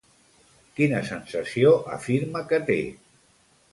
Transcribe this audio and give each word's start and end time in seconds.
Quina 0.79 1.01
sensació 1.09 1.75
afirma 1.99 2.43
que 2.53 2.61
té? 2.71 2.79